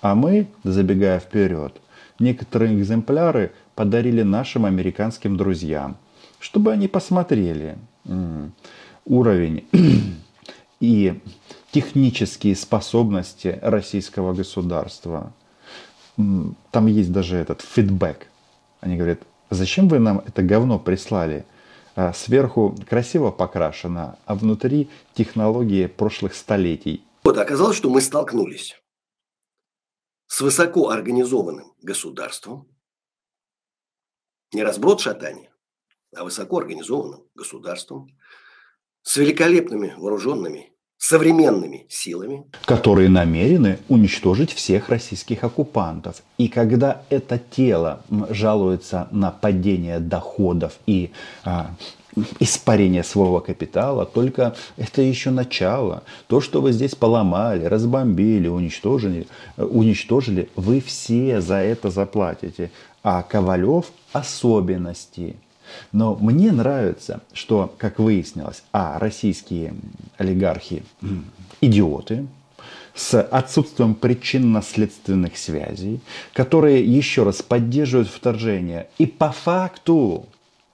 А 0.01 0.15
мы, 0.15 0.49
забегая 0.65 1.21
вперед, 1.21 1.75
некоторые 2.19 2.75
экземпляры 2.75 3.53
подарили 3.75 4.23
нашим 4.23 4.65
американским 4.65 5.37
друзьям, 5.37 5.97
чтобы 6.39 6.73
они 6.73 6.89
посмотрели. 6.89 7.79
уровень 9.05 9.65
и 10.81 11.21
технические 11.71 12.57
способности 12.57 13.59
российского 13.63 14.33
государства. 14.33 15.33
Там 16.71 16.87
есть 16.87 17.13
даже 17.13 17.37
этот 17.37 17.63
фидбэк. 17.63 18.27
Они 18.81 18.97
говорят, 18.97 19.21
зачем 19.51 19.89
вы 19.89 19.99
нам 19.99 20.21
это 20.21 20.43
говно 20.43 20.79
прислали? 20.79 21.45
А 21.97 22.13
сверху 22.13 22.77
красиво 22.89 23.31
покрашено, 23.31 24.19
а 24.25 24.35
внутри 24.35 24.89
технологии 25.15 25.87
прошлых 25.87 26.35
столетий. 26.35 27.05
Вот 27.25 27.37
оказалось, 27.37 27.77
что 27.77 27.91
мы 27.91 28.01
столкнулись 28.01 28.81
с 30.27 30.41
высоко 30.41 30.91
организованным 30.91 31.75
государством, 31.83 32.69
не 34.53 34.63
разброд 34.63 35.01
шатания, 35.01 35.53
а 36.15 36.25
высоко 36.25 36.59
организованным 36.59 37.25
государством, 37.35 38.09
с 39.03 39.17
великолепными 39.17 39.95
вооруженными 39.97 40.70
современными 41.01 41.87
силами, 41.89 42.45
которые 42.67 43.09
намерены 43.09 43.79
уничтожить 43.89 44.53
всех 44.53 44.91
российских 44.91 45.43
оккупантов. 45.43 46.23
И 46.37 46.49
когда 46.49 47.03
это 47.09 47.39
тело 47.39 48.03
жалуется 48.29 49.09
на 49.11 49.31
падение 49.31 49.99
доходов 49.99 50.75
и 50.87 51.11
а, 51.43 51.75
испарение 52.39 53.03
своего 53.03 53.41
капитала, 53.41 54.05
только 54.05 54.55
это 54.77 55.01
еще 55.01 55.31
начало. 55.31 56.03
То, 56.27 56.43
что 56.43 56.61
вы 56.61 56.73
здесь 56.73 56.95
поломали, 56.95 57.65
разбомбили, 57.65 58.49
уничтожили, 58.49 59.27
уничтожили, 59.57 60.51
вы 60.55 60.83
все 60.83 61.41
за 61.41 61.57
это 61.57 61.91
заплатите. 61.91 62.71
А 63.03 63.23
Ковалев 63.23 63.87
особенности– 64.13 65.37
но 65.93 66.15
мне 66.17 66.53
нравится, 66.53 67.21
что, 67.33 67.75
как 67.79 67.99
выяснилось, 67.99 68.63
а 68.73 68.99
российские 68.99 69.75
олигархи 70.19 70.83
идиоты, 71.61 72.27
с 72.95 73.21
отсутствием 73.21 73.95
причинно-следственных 73.95 75.39
связей, 75.39 76.01
которые 76.33 76.85
еще 76.85 77.23
раз 77.23 77.43
поддерживают 77.43 78.09
вторжение 78.09 78.89
и 78.99 79.07
по 79.07 79.31
факту 79.31 80.27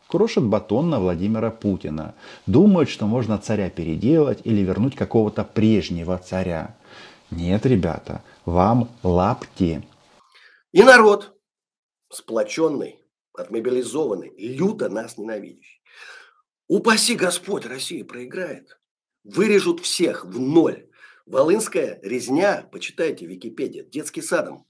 крошат 0.09 0.45
батон 0.45 0.91
на 0.91 0.99
Владимира 0.99 1.51
Путина. 1.51 2.15
Думают, 2.47 2.89
что 2.89 3.07
можно 3.07 3.39
царя 3.39 3.71
переделать 3.71 4.41
или 4.45 4.63
вернуть 4.63 4.97
какого-то 4.97 5.45
прежнего 5.45 6.19
царя. 6.19 6.75
Нет, 7.31 7.67
ребята, 7.67 8.23
вам 8.45 8.89
лапти. 9.03 9.83
И 10.73 10.83
народ 10.83 11.37
сплоченный 12.11 12.97
отмобилизованный, 13.39 14.35
люто 14.37 14.89
нас 14.89 15.19
ненавидящий. 15.19 15.83
Упаси 16.69 17.15
Господь, 17.15 17.67
Россия 17.67 18.05
проиграет. 18.05 18.79
Вырежут 19.25 19.81
всех 19.81 20.25
в 20.25 20.41
ноль. 20.41 20.89
Волынская 21.27 22.01
резня, 22.03 22.69
почитайте 22.71 23.27
Википедия, 23.27 23.85
детский 23.85 24.23
садом 24.23 24.67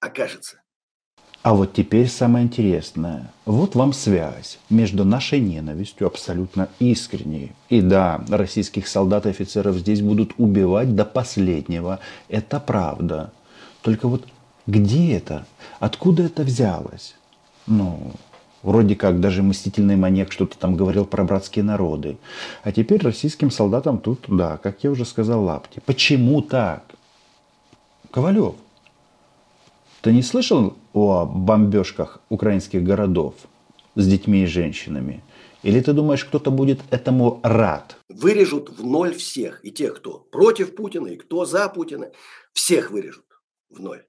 окажется. 0.00 0.62
А 1.42 1.54
вот 1.54 1.72
теперь 1.72 2.08
самое 2.08 2.44
интересное. 2.44 3.32
Вот 3.46 3.74
вам 3.74 3.92
связь 3.92 4.60
между 4.70 5.04
нашей 5.04 5.40
ненавистью 5.40 6.06
абсолютно 6.06 6.68
искренней. 6.78 7.52
И 7.68 7.80
да, 7.80 8.24
российских 8.28 8.86
солдат 8.86 9.26
и 9.26 9.30
офицеров 9.30 9.76
здесь 9.76 10.02
будут 10.02 10.34
убивать 10.38 10.94
до 10.94 11.04
последнего. 11.04 11.98
Это 12.28 12.60
правда. 12.60 13.32
Только 13.82 14.06
вот 14.06 14.24
где 14.68 15.16
это? 15.16 15.44
Откуда 15.80 16.22
это 16.22 16.44
взялось? 16.44 17.16
Ну, 17.72 18.12
вроде 18.62 18.94
как 18.96 19.20
даже 19.20 19.42
мстительный 19.42 19.96
маньяк 19.96 20.30
что-то 20.30 20.58
там 20.58 20.76
говорил 20.76 21.06
про 21.06 21.24
братские 21.24 21.64
народы. 21.64 22.18
А 22.62 22.70
теперь 22.70 23.00
российским 23.00 23.50
солдатам 23.50 23.98
тут, 23.98 24.24
да, 24.28 24.58
как 24.58 24.84
я 24.84 24.90
уже 24.90 25.06
сказал, 25.06 25.42
лапти. 25.42 25.80
Почему 25.86 26.42
так? 26.42 26.84
Ковалев, 28.10 28.56
ты 30.02 30.12
не 30.12 30.22
слышал 30.22 30.76
о 30.92 31.24
бомбежках 31.24 32.20
украинских 32.28 32.84
городов 32.84 33.34
с 33.94 34.06
детьми 34.06 34.42
и 34.42 34.46
женщинами? 34.46 35.22
Или 35.62 35.80
ты 35.80 35.94
думаешь, 35.94 36.26
кто-то 36.26 36.50
будет 36.50 36.80
этому 36.90 37.40
рад? 37.42 37.96
Вырежут 38.10 38.68
в 38.68 38.84
ноль 38.84 39.14
всех. 39.14 39.64
И 39.64 39.70
тех, 39.70 39.96
кто 39.96 40.18
против 40.30 40.74
Путина, 40.74 41.06
и 41.06 41.16
кто 41.16 41.46
за 41.46 41.68
Путина. 41.70 42.10
Всех 42.52 42.90
вырежут 42.90 43.24
в 43.70 43.80
ноль 43.80 44.02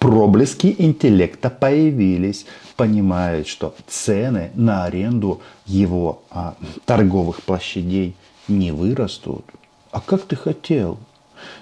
проблески 0.00 0.74
интеллекта 0.78 1.50
появились, 1.50 2.46
понимает, 2.74 3.46
что 3.46 3.74
цены 3.86 4.50
на 4.54 4.84
аренду 4.84 5.40
его 5.66 6.22
а, 6.30 6.56
торговых 6.86 7.42
площадей 7.42 8.16
не 8.48 8.72
вырастут. 8.72 9.44
А 9.92 10.00
как 10.00 10.22
ты 10.22 10.34
хотел? 10.34 10.98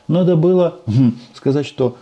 Надо 0.07 0.37
было 0.37 0.81
хм, 0.87 1.19
сказать, 1.35 1.67
что 1.67 1.99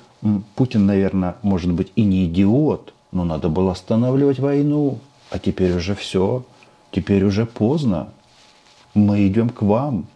Путин, 0.55 0.87
наверное, 0.87 1.37
может 1.43 1.73
быть 1.73 1.90
и 1.97 2.05
не 2.05 2.26
идиот, 2.26 2.93
но 3.12 3.25
надо 3.25 3.49
было 3.49 3.73
останавливать 3.73 4.38
войну. 4.38 4.99
А 5.31 5.38
теперь 5.38 5.73
уже 5.75 5.95
все, 5.95 6.45
теперь 6.90 7.25
уже 7.25 7.47
поздно. 7.47 8.12
Мы 8.95 9.26
идем 9.26 9.49
к 9.49 9.62
вам. 9.62 10.07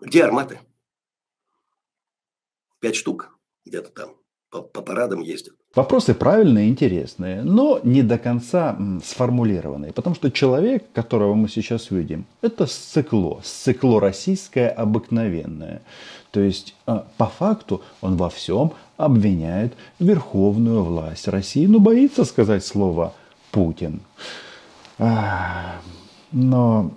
Где 0.00 0.24
арматы? 0.24 0.58
Пять 2.80 2.96
штук 2.96 3.38
где-то 3.64 3.90
там 3.90 4.21
по, 4.52 4.60
по 4.60 4.82
парадам 4.82 5.22
ездят. 5.22 5.54
Вопросы 5.74 6.14
правильные, 6.14 6.68
интересные, 6.68 7.42
но 7.42 7.80
не 7.82 8.02
до 8.02 8.18
конца 8.18 8.76
сформулированные. 9.02 9.92
Потому 9.92 10.14
что 10.14 10.30
человек, 10.30 10.84
которого 10.92 11.34
мы 11.34 11.48
сейчас 11.48 11.90
видим, 11.90 12.26
это 12.42 12.66
сцикло. 12.66 13.40
Сцикло 13.42 14.00
российское 14.00 14.68
обыкновенное. 14.68 15.80
То 16.30 16.40
есть, 16.40 16.74
а, 16.86 17.06
по 17.16 17.26
факту, 17.26 17.80
он 18.02 18.16
во 18.16 18.28
всем 18.28 18.72
обвиняет 18.98 19.72
верховную 19.98 20.84
власть 20.84 21.28
России. 21.28 21.66
Но 21.66 21.80
боится 21.80 22.24
сказать 22.24 22.64
слово 22.64 23.14
«Путин». 23.50 24.00
Но 26.32 26.90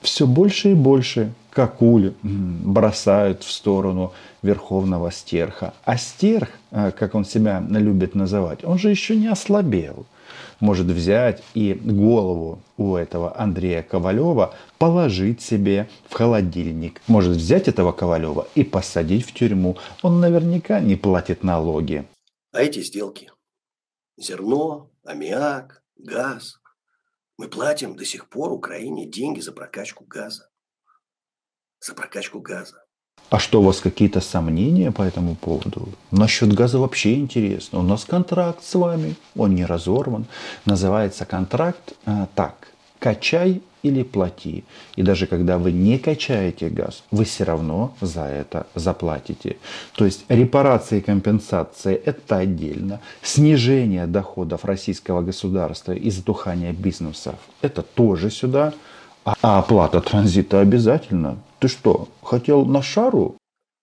все 0.00 0.26
больше 0.26 0.70
и 0.70 0.74
больше 0.74 1.32
какуль 1.58 2.14
бросают 2.22 3.42
в 3.42 3.50
сторону 3.50 4.12
верховного 4.42 5.10
стерха. 5.10 5.74
А 5.84 5.96
стерх, 5.96 6.50
э, 6.70 6.92
как 6.92 7.16
он 7.16 7.24
себя 7.24 7.60
любит 7.68 8.14
называть, 8.14 8.64
он 8.64 8.78
же 8.78 8.90
еще 8.90 9.16
не 9.16 9.26
ослабел. 9.26 10.06
Может 10.60 10.86
взять 10.86 11.42
и 11.54 11.74
голову 11.74 12.60
у 12.76 12.94
этого 12.94 13.36
Андрея 13.36 13.82
Ковалева 13.82 14.54
положить 14.78 15.42
себе 15.42 15.88
в 16.08 16.14
холодильник. 16.14 17.02
Может 17.08 17.36
взять 17.36 17.66
этого 17.66 17.90
Ковалева 17.90 18.46
и 18.54 18.62
посадить 18.62 19.26
в 19.26 19.34
тюрьму. 19.34 19.76
Он 20.02 20.20
наверняка 20.20 20.78
не 20.78 20.94
платит 20.94 21.42
налоги. 21.42 22.04
А 22.52 22.62
эти 22.62 22.84
сделки? 22.84 23.32
Зерно, 24.16 24.92
аммиак, 25.04 25.82
газ. 25.96 26.60
Мы 27.36 27.48
платим 27.48 27.96
до 27.96 28.04
сих 28.04 28.28
пор 28.28 28.52
Украине 28.52 29.06
деньги 29.06 29.40
за 29.40 29.50
прокачку 29.50 30.04
газа 30.04 30.47
за 31.80 31.94
прокачку 31.94 32.40
газа. 32.40 32.76
А 33.30 33.38
что, 33.38 33.60
у 33.60 33.64
вас 33.64 33.80
какие-то 33.80 34.20
сомнения 34.20 34.90
по 34.90 35.02
этому 35.02 35.34
поводу? 35.34 35.88
Насчет 36.10 36.52
газа 36.54 36.78
вообще 36.78 37.14
интересно. 37.14 37.80
У 37.80 37.82
нас 37.82 38.04
контракт 38.04 38.64
с 38.64 38.74
вами, 38.74 39.16
он 39.36 39.54
не 39.54 39.66
разорван. 39.66 40.24
Называется 40.64 41.26
контракт 41.26 41.92
а, 42.06 42.26
так. 42.34 42.68
Качай 42.98 43.60
или 43.82 44.02
плати. 44.02 44.64
И 44.96 45.02
даже 45.02 45.26
когда 45.26 45.58
вы 45.58 45.72
не 45.72 45.98
качаете 45.98 46.70
газ, 46.70 47.04
вы 47.10 47.24
все 47.24 47.44
равно 47.44 47.94
за 48.00 48.22
это 48.22 48.66
заплатите. 48.74 49.58
То 49.94 50.04
есть 50.06 50.24
репарации 50.28 50.98
и 50.98 51.02
компенсации– 51.02 51.94
это 52.04 52.38
отдельно. 52.38 53.00
Снижение 53.22 54.06
доходов 54.06 54.64
российского 54.64 55.20
государства 55.20 55.92
и 55.92 56.10
затухание 56.10 56.72
бизнесов– 56.72 57.36
это 57.62 57.82
тоже 57.82 58.30
сюда. 58.30 58.72
А 59.24 59.58
оплата 59.58 60.00
транзита 60.00 60.60
обязательно. 60.60 61.36
Ты 61.60 61.66
что, 61.66 62.08
хотел 62.22 62.64
на 62.64 62.82
шару? 62.82 63.36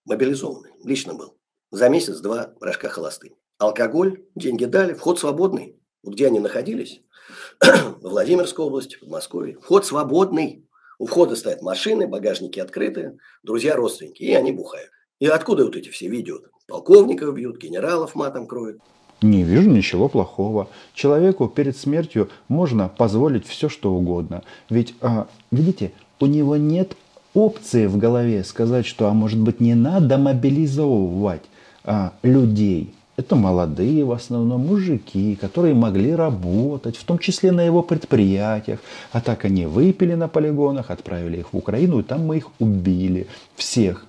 Мобилизованный. 0.06 0.70
Лично 0.82 1.12
был. 1.12 1.34
За 1.70 1.90
месяц-два 1.90 2.54
рожка 2.60 2.88
холосты. 2.88 3.32
Алкоголь, 3.58 4.24
деньги 4.34 4.64
дали, 4.64 4.94
вход 4.94 5.18
свободный. 5.18 5.76
Вот 6.02 6.14
где 6.14 6.28
они 6.28 6.40
находились? 6.40 7.02
В 7.60 8.08
Владимирской 8.08 8.64
области, 8.64 8.96
в 9.02 9.08
Москве. 9.08 9.58
Вход 9.60 9.84
свободный. 9.84 10.66
У 10.98 11.06
входа 11.06 11.36
стоят 11.36 11.60
машины, 11.60 12.06
багажники 12.06 12.58
открыты, 12.60 13.18
друзья, 13.42 13.76
родственники, 13.76 14.22
и 14.22 14.32
они 14.32 14.52
бухают. 14.52 14.90
И 15.18 15.26
откуда 15.26 15.64
вот 15.64 15.76
эти 15.76 15.90
все 15.90 16.08
видео? 16.08 16.38
Полковников 16.66 17.34
бьют, 17.34 17.58
генералов 17.58 18.14
матом 18.14 18.46
кроют. 18.46 18.80
Не 19.20 19.42
вижу 19.42 19.68
ничего 19.68 20.08
плохого. 20.08 20.68
Человеку 20.94 21.48
перед 21.48 21.76
смертью 21.76 22.30
можно 22.48 22.88
позволить 22.88 23.46
все, 23.46 23.68
что 23.68 23.92
угодно. 23.92 24.44
Ведь, 24.70 24.94
а, 25.02 25.28
видите, 25.50 25.92
у 26.20 26.26
него 26.26 26.56
нет 26.56 26.96
опции 27.36 27.86
в 27.86 27.98
голове 27.98 28.42
сказать, 28.44 28.86
что, 28.86 29.08
а 29.08 29.12
может 29.12 29.38
быть, 29.38 29.60
не 29.60 29.74
надо 29.74 30.16
мобилизовывать 30.16 31.42
а, 31.84 32.12
людей. 32.22 32.94
Это 33.16 33.36
молодые 33.36 34.04
в 34.04 34.12
основном 34.12 34.66
мужики, 34.66 35.36
которые 35.36 35.74
могли 35.74 36.14
работать, 36.14 36.96
в 36.96 37.04
том 37.04 37.18
числе 37.18 37.52
на 37.52 37.62
его 37.62 37.82
предприятиях. 37.82 38.80
А 39.12 39.20
так 39.20 39.44
они 39.44 39.66
выпили 39.66 40.14
на 40.14 40.28
полигонах, 40.28 40.90
отправили 40.90 41.38
их 41.38 41.52
в 41.52 41.56
Украину, 41.56 42.00
и 42.00 42.02
там 42.02 42.26
мы 42.26 42.38
их 42.38 42.48
убили. 42.58 43.26
Всех. 43.54 44.06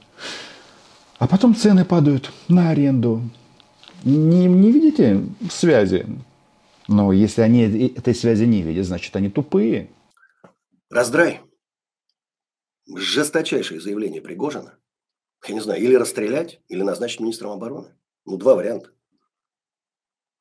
А 1.20 1.28
потом 1.28 1.56
цены 1.56 1.86
падают 1.86 2.32
на 2.48 2.70
аренду. 2.70 3.22
Не, 4.04 4.46
не 4.46 4.72
видите 4.72 5.22
связи? 5.50 6.06
Но 6.88 7.12
если 7.12 7.42
они 7.42 7.62
этой 7.62 8.16
связи 8.16 8.46
не 8.46 8.62
видят, 8.62 8.86
значит 8.86 9.16
они 9.16 9.30
тупые. 9.30 9.90
Раздрай. 10.90 11.42
Жесточайшее 12.96 13.82
заявление 13.82 14.22
Пригожина. 14.22 14.76
Я 15.48 15.54
не 15.54 15.60
знаю, 15.60 15.82
или 15.82 15.96
расстрелять, 15.96 16.62
или 16.68 16.82
назначить 16.82 17.20
министром 17.20 17.52
обороны. 17.52 17.90
Ну, 18.26 18.38
два 18.38 18.56
варианта. 18.56 18.90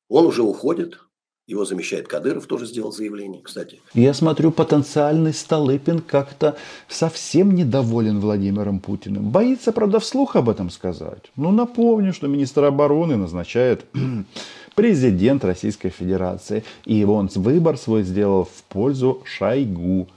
Он 0.09 0.25
уже 0.25 0.43
уходит, 0.43 0.99
его 1.45 1.65
замещает 1.65 2.07
Кадыров, 2.07 2.45
тоже 2.45 2.65
сделал 2.65 2.91
заявление, 2.91 3.41
кстати. 3.41 3.81
Я 3.93 4.13
смотрю, 4.13 4.51
потенциальный 4.51 5.33
Столыпин 5.33 5.99
как-то 5.99 6.57
совсем 6.87 7.53
недоволен 7.53 8.19
Владимиром 8.19 8.79
Путиным. 8.79 9.29
Боится, 9.29 9.73
правда, 9.73 9.99
вслух 9.99 10.37
об 10.37 10.49
этом 10.49 10.69
сказать. 10.69 11.31
Ну, 11.35 11.51
напомню, 11.51 12.13
что 12.13 12.27
министр 12.27 12.65
обороны 12.65 13.17
назначает 13.17 13.85
президент 14.75 15.43
Российской 15.43 15.89
Федерации. 15.89 16.63
И 16.85 17.03
он 17.03 17.29
выбор 17.35 17.77
свой 17.77 18.03
сделал 18.03 18.45
в 18.45 18.63
пользу 18.63 19.21
Шойгу. 19.25 20.07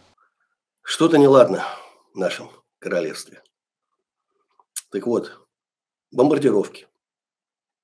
Что-то 0.83 1.19
неладно 1.19 1.65
нашем 2.15 2.51
королевстве. 2.79 3.43
Так 4.91 5.07
вот, 5.07 5.47
бомбардировки. 6.11 6.89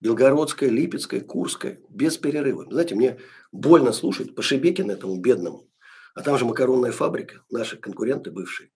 Белгородская, 0.01 0.69
Липецкая, 0.69 1.21
Курская, 1.21 1.81
без 1.89 2.19
перерыва. 2.19 2.67
Знаете, 2.69 2.95
мне 2.95 3.21
больно 3.53 3.93
слушать 3.93 4.35
по 4.35 4.43
Шебекину 4.43 4.93
этому 4.93 5.21
бедному. 5.21 5.71
А 6.15 6.23
там 6.23 6.39
же 6.39 6.45
макаронная 6.45 6.93
фабрика, 6.93 7.45
наши 7.51 7.77
конкуренты 7.77 8.31
бывшие. 8.31 8.71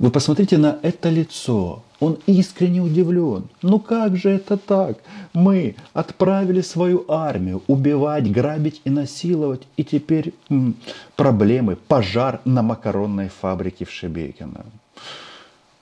Вы 0.00 0.10
посмотрите 0.10 0.56
на 0.56 0.78
это 0.80 1.10
лицо. 1.10 1.82
Он 2.00 2.18
искренне 2.24 2.80
удивлен. 2.80 3.50
Ну 3.60 3.78
как 3.78 4.16
же 4.16 4.30
это 4.30 4.56
так? 4.56 4.96
Мы 5.34 5.76
отправили 5.92 6.62
свою 6.62 7.04
армию 7.06 7.62
убивать, 7.66 8.32
грабить 8.32 8.80
и 8.86 8.90
насиловать. 8.90 9.60
И 9.76 9.84
теперь 9.84 10.32
м, 10.48 10.74
проблемы, 11.16 11.76
пожар 11.76 12.40
на 12.46 12.62
макаронной 12.62 13.28
фабрике 13.28 13.84
в 13.84 13.90
Шебекино. 13.90 14.64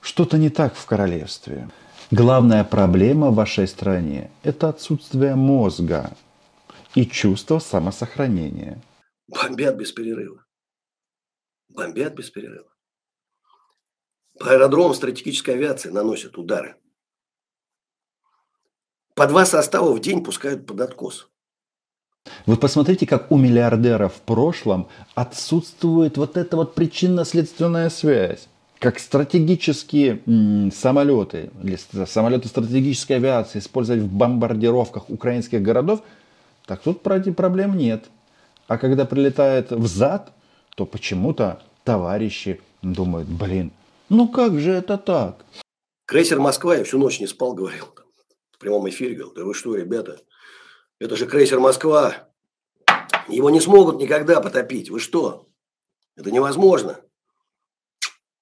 Что-то 0.01 0.37
не 0.37 0.51
так 0.51 0.75
в 0.75 0.85
королевстве. 0.85 1.69
Главная 2.11 2.65
проблема 2.65 3.31
в 3.31 3.37
вашей 3.37 3.69
стране– 3.69 4.33
это 4.43 4.69
отсутствие 4.69 5.37
мозга 5.37 6.11
и 6.97 7.07
чувство 7.07 7.61
самосохранения. 7.61 8.83
Бомбят 9.29 9.77
без 9.77 9.93
перерыва. 9.93 10.45
Бомбят 11.69 12.15
без 12.17 12.31
перерыва. 12.31 12.69
По 14.39 14.51
аэродромам 14.53 14.95
стратегической 14.95 15.55
авиации 15.55 15.91
наносят 15.91 16.39
удары. 16.39 16.77
По 19.15 19.27
два 19.27 19.45
состава 19.45 19.93
в 19.93 20.01
день 20.01 20.23
пускают 20.23 20.67
под 20.67 20.81
откос. 20.81 21.29
Вы 22.47 22.57
посмотрите, 22.57 23.07
как 23.07 23.33
у 23.33 23.37
миллиардеров 23.37 24.15
в 24.15 24.21
прошлом 24.21 24.89
отсутствует 25.15 26.17
вот 26.19 26.37
эта 26.37 26.57
вот 26.57 26.75
причинно-следственная 26.75 27.91
связь 27.91 28.49
как 28.79 28.99
стратегические 28.99 30.21
самолеты 30.73 31.51
или 31.63 31.77
самолеты 32.07 32.49
стратегической 32.49 33.17
авиации 33.17 33.59
использовать 33.59 34.03
в 34.03 34.13
бомбардировках 34.13 35.11
украинских 35.11 35.63
городов, 35.63 36.03
так 36.65 36.81
тут 36.83 37.03
проблем 37.03 37.77
нет. 37.77 38.05
А 38.69 38.79
когда 38.79 39.05
прилетает 39.05 39.73
в 39.73 39.87
зад, 39.87 40.33
то 40.77 40.87
почему-то 40.87 41.61
товарищи 41.83 42.61
думают, 42.83 43.29
блин, 43.29 43.73
ну 44.09 44.29
как 44.29 44.59
же 44.59 44.73
это 44.73 44.99
так? 44.99 45.45
Крейсер 46.07 46.41
Москва, 46.41 46.77
я 46.77 46.85
всю 46.85 46.99
ночь 46.99 47.21
не 47.21 47.27
спал, 47.27 47.55
говорил 47.55 47.87
там, 47.87 48.07
в 48.53 48.59
прямом 48.59 48.89
эфире, 48.89 49.15
говорил, 49.15 49.35
да 49.35 49.45
вы 49.45 49.55
что, 49.55 49.75
ребята, 49.75 50.21
это 50.99 51.17
же 51.17 51.27
крейсер 51.27 51.61
Москва, 51.61 52.29
его 53.29 53.51
не 53.51 53.61
смогут 53.61 54.01
никогда 54.01 54.41
потопить, 54.41 54.91
вы 54.91 55.01
что? 55.01 55.47
Это 56.17 56.31
невозможно 56.31 57.01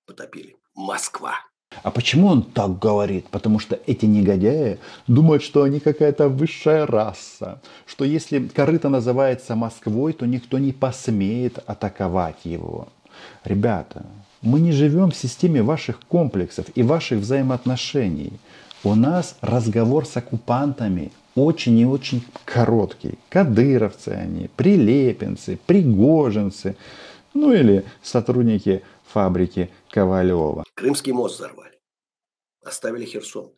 потопили. 0.06 0.56
Москва. 0.74 1.34
А 1.82 1.90
почему 1.90 2.28
он 2.28 2.42
так 2.42 2.78
говорит? 2.78 3.26
Потому 3.28 3.58
что 3.58 3.78
эти 3.86 4.06
негодяи 4.06 4.78
думают, 5.06 5.42
что 5.42 5.62
они 5.62 5.80
какая-то 5.80 6.28
высшая 6.28 6.86
раса. 6.86 7.60
Что 7.86 8.04
если 8.04 8.46
корыто 8.48 8.88
называется 8.88 9.56
Москвой, 9.56 10.12
то 10.12 10.26
никто 10.26 10.58
не 10.58 10.72
посмеет 10.72 11.58
атаковать 11.66 12.44
его. 12.44 12.88
Ребята, 13.44 14.06
мы 14.46 14.60
не 14.60 14.72
живем 14.72 15.10
в 15.10 15.16
системе 15.16 15.62
ваших 15.62 16.00
комплексов 16.06 16.66
и 16.76 16.82
ваших 16.82 17.18
взаимоотношений. 17.18 18.32
У 18.84 18.94
нас 18.94 19.36
разговор 19.40 20.06
с 20.06 20.16
оккупантами 20.16 21.10
очень 21.34 21.76
и 21.78 21.84
очень 21.84 22.24
короткий. 22.44 23.18
Кадыровцы 23.28 24.10
они, 24.10 24.48
прилепинцы, 24.56 25.58
пригожинцы, 25.66 26.76
ну 27.34 27.52
или 27.52 27.84
сотрудники 28.02 28.84
фабрики 29.04 29.70
Ковалева. 29.90 30.64
Крымский 30.74 31.12
мост 31.12 31.36
взорвали. 31.36 31.80
Оставили 32.62 33.04
Херсон. 33.04 33.52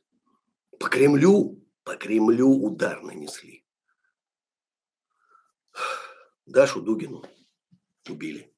По 0.80 0.88
Кремлю, 0.88 1.62
по 1.84 1.96
Кремлю 1.96 2.48
удар 2.48 3.02
нанесли. 3.02 3.62
Дашу 6.46 6.80
Дугину 6.80 7.24
убили. 8.08 8.50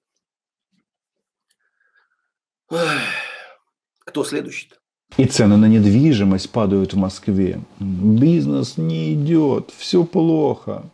Кто 4.05 4.25
следующий-то? 4.25 4.77
И 5.17 5.25
цены 5.25 5.57
на 5.57 5.67
недвижимость 5.67 6.51
падают 6.51 6.95
в 6.95 6.97
Москве. 6.97 7.61
Бизнес 7.81 8.77
не 8.77 9.13
идет, 9.15 9.73
все 9.77 10.05
плохо. 10.05 10.85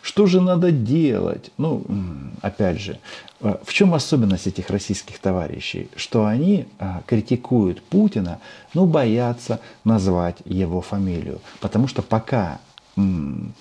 Что 0.00 0.26
же 0.26 0.40
надо 0.40 0.70
делать? 0.70 1.50
Ну, 1.58 1.84
опять 2.40 2.80
же, 2.80 3.00
э, 3.40 3.56
в 3.64 3.72
чем 3.72 3.94
особенность 3.94 4.46
этих 4.46 4.70
российских 4.70 5.18
товарищей? 5.18 5.88
Что 5.96 6.24
они 6.24 6.66
а, 6.78 7.02
критикуют 7.06 7.82
Путина, 7.82 8.38
но 8.74 8.86
боятся 8.86 9.60
назвать 9.82 10.36
его 10.44 10.80
фамилию. 10.80 11.40
Потому 11.60 11.88
что 11.88 12.02
пока 12.02 12.60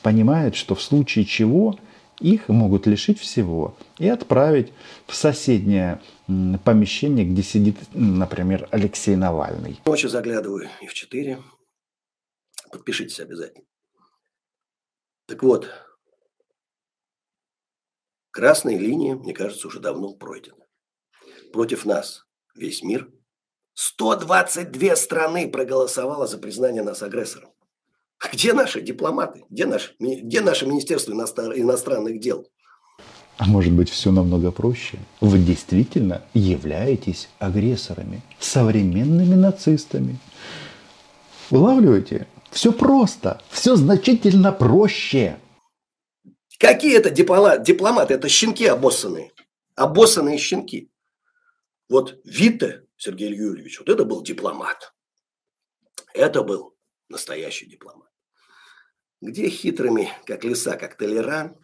понимают, 0.04 0.56
что 0.56 0.76
в 0.76 0.82
случае 0.84 1.26
чего 1.26 1.76
их 2.24 2.48
могут 2.48 2.88
лишить 2.88 3.20
всего 3.20 3.78
и 4.00 4.08
отправить 4.08 4.74
в 5.06 5.14
соседнее 5.14 6.02
помещение, 6.64 7.26
где 7.26 7.44
сидит, 7.44 7.78
например, 7.94 8.68
Алексей 8.72 9.16
Навальный. 9.16 9.80
Ночью 9.86 10.10
заглядываю 10.10 10.70
и 10.82 10.88
в 10.88 10.94
4. 10.94 11.44
Подпишитесь 12.72 13.20
обязательно. 13.20 13.66
Так 15.28 15.44
вот, 15.44 15.70
красные 18.32 18.80
линии, 18.80 19.14
мне 19.14 19.34
кажется, 19.34 19.68
уже 19.68 19.80
давно 19.80 20.14
пройдены. 20.16 20.66
Против 21.52 21.86
нас 21.86 22.26
весь 22.56 22.84
мир. 22.84 23.12
122 23.76 24.96
страны 24.96 25.52
проголосовало 25.52 26.26
за 26.26 26.38
признание 26.38 26.84
нас 26.84 27.04
агрессором. 27.04 27.53
Где 28.32 28.54
наши 28.54 28.82
дипломаты? 28.82 29.44
Где, 29.50 29.66
наш, 29.66 29.96
где 30.00 30.42
наше 30.42 30.66
Министерство 30.66 31.12
иностранных 31.12 32.20
дел? 32.20 32.48
А 33.38 33.46
может 33.46 33.74
быть, 33.74 33.90
все 33.90 34.12
намного 34.12 34.52
проще? 34.52 35.00
Вы 35.20 35.40
действительно 35.40 36.24
являетесь 36.34 37.30
агрессорами, 37.40 38.22
современными 38.40 39.36
нацистами. 39.36 40.20
Улавливаете? 41.50 42.28
Все 42.52 42.72
просто, 42.72 43.42
все 43.50 43.76
значительно 43.76 44.52
проще. 44.52 45.40
Какие 46.60 46.96
это 46.98 47.10
дипломаты? 47.10 48.14
Это 48.14 48.30
щенки 48.30 48.66
обоссанные. 48.66 49.32
Обоссанные 49.76 50.38
щенки. 50.38 50.92
Вот 51.90 52.22
Витте 52.24 52.86
Сергей 52.96 53.36
Юрьевич, 53.36 53.80
вот 53.80 53.90
это 53.90 54.06
был 54.06 54.22
дипломат. 54.22 54.94
Это 56.14 56.44
был 56.44 56.76
настоящий 57.10 57.66
дипломат. 57.66 58.13
Где 59.24 59.48
хитрыми, 59.48 60.10
как 60.26 60.44
лиса, 60.44 60.76
как 60.76 60.98
Толеран, 60.98 61.56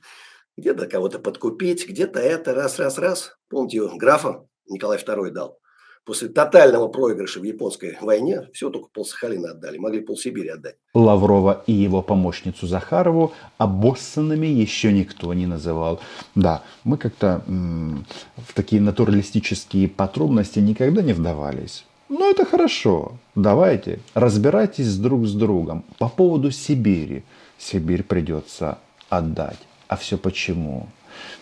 где-то 0.55 0.87
кого-то 0.87 1.19
подкупить, 1.19 1.89
где-то 1.89 2.17
это, 2.17 2.53
раз-раз-раз. 2.53 3.35
Помните, 3.49 3.81
графа 3.97 4.45
Николай 4.69 4.97
II 4.97 5.29
дал. 5.31 5.59
После 6.05 6.29
тотального 6.29 6.87
проигрыша 6.87 7.41
в 7.41 7.43
японской 7.43 7.97
войне 7.99 8.47
все 8.53 8.69
только 8.69 8.87
полсахалина 8.93 9.51
отдали, 9.51 9.77
могли 9.77 9.99
полсибири 9.99 10.47
отдать. 10.47 10.77
Лаврова 10.93 11.61
и 11.67 11.73
его 11.73 12.01
помощницу 12.01 12.65
Захарову 12.65 13.33
обоссанными 13.57 14.47
еще 14.47 14.93
никто 14.93 15.33
не 15.33 15.45
называл. 15.45 15.99
Да, 16.35 16.63
мы 16.85 16.97
как-то 16.97 17.43
в 17.45 18.53
такие 18.53 18.81
натуралистические 18.81 19.89
подробности 19.89 20.59
никогда 20.59 21.01
не 21.01 21.11
вдавались. 21.11 21.83
Ну, 22.09 22.31
это 22.31 22.43
хорошо. 22.43 23.13
Давайте, 23.35 23.99
разбирайтесь 24.15 24.97
друг 24.97 25.27
с 25.27 25.33
другом 25.33 25.83
по 25.99 26.09
поводу 26.09 26.49
Сибири. 26.49 27.23
Сибирь 27.59 28.03
придется 28.03 28.79
отдать. 29.09 29.59
А 29.87 29.95
все 29.95 30.17
почему? 30.17 30.87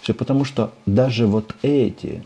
Все 0.01 0.13
потому, 0.13 0.43
что 0.43 0.73
даже 0.85 1.25
вот 1.25 1.55
эти 1.61 2.21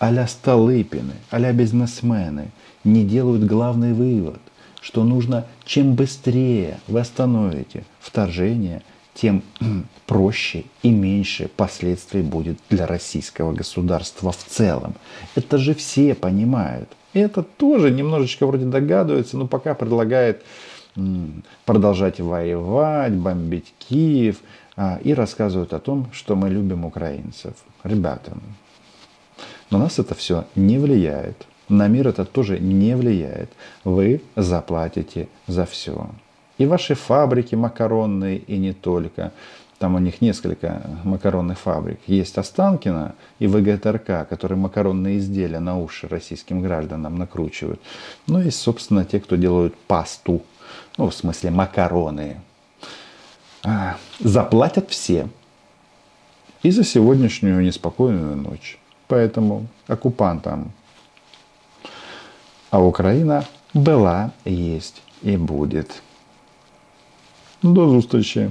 а-ля 0.00 0.26
Столыпины, 0.26 1.14
а 1.30 1.52
бизнесмены 1.52 2.50
не 2.82 3.04
делают 3.04 3.44
главный 3.44 3.92
вывод, 3.92 4.40
что 4.80 5.04
нужно 5.04 5.46
чем 5.64 5.94
быстрее 5.94 6.78
вы 6.88 7.00
остановите 7.00 7.84
вторжение, 8.00 8.82
тем 9.14 9.42
проще 10.06 10.64
и 10.82 10.90
меньше 10.90 11.48
последствий 11.56 12.22
будет 12.22 12.58
для 12.68 12.86
российского 12.86 13.52
государства 13.52 14.32
в 14.32 14.44
целом. 14.44 14.94
Это 15.36 15.56
же 15.56 15.74
все 15.74 16.14
понимают. 16.14 16.90
Это 17.14 17.42
тоже 17.42 17.90
немножечко 17.90 18.46
вроде 18.46 18.66
догадывается, 18.66 19.36
но 19.38 19.46
пока 19.46 19.74
предлагает 19.74 20.44
продолжать 21.64 22.20
воевать, 22.20 23.12
бомбить 23.12 23.74
Киев 23.78 24.36
а, 24.76 25.00
и 25.02 25.12
рассказывают 25.12 25.72
о 25.72 25.80
том, 25.80 26.08
что 26.12 26.36
мы 26.36 26.48
любим 26.48 26.84
украинцев. 26.84 27.54
Ребята, 27.82 28.32
на 29.70 29.78
нас 29.78 29.98
это 29.98 30.14
все 30.14 30.44
не 30.54 30.78
влияет. 30.78 31.46
На 31.68 31.88
мир 31.88 32.08
это 32.08 32.24
тоже 32.24 32.58
не 32.60 32.94
влияет. 32.94 33.50
Вы 33.82 34.20
заплатите 34.36 35.28
за 35.46 35.66
все. 35.66 36.10
И 36.58 36.66
ваши 36.66 36.94
фабрики 36.94 37.54
макаронные, 37.54 38.38
и 38.38 38.58
не 38.58 38.72
только. 38.72 39.32
Там 39.84 39.96
у 39.96 39.98
них 39.98 40.22
несколько 40.22 40.80
макаронных 41.04 41.58
фабрик. 41.58 42.00
Есть 42.06 42.38
Останкино 42.38 43.14
и 43.38 43.46
ВГТРК, 43.46 44.26
которые 44.26 44.56
макаронные 44.56 45.18
изделия 45.18 45.60
на 45.60 45.78
уши 45.78 46.08
российским 46.08 46.62
гражданам 46.62 47.18
накручивают. 47.18 47.82
Ну 48.26 48.40
и, 48.40 48.48
собственно, 48.48 49.04
те, 49.04 49.20
кто 49.20 49.36
делают 49.36 49.76
пасту 49.76 50.40
ну, 50.96 51.10
в 51.10 51.14
смысле 51.14 51.50
макароны, 51.50 52.40
а, 53.62 53.98
заплатят 54.20 54.88
все. 54.88 55.28
И 56.62 56.70
за 56.70 56.82
сегодняшнюю 56.82 57.60
неспокойную 57.60 58.36
ночь. 58.36 58.78
Поэтому 59.06 59.66
оккупантам. 59.86 60.72
А 62.70 62.82
Украина 62.82 63.44
была, 63.74 64.32
есть 64.46 65.02
и 65.20 65.36
будет. 65.36 66.00
До 67.62 67.88
зустрічі! 67.88 68.48